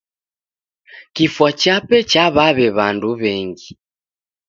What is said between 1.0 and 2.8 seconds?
Kifwa chape chaw'aw'e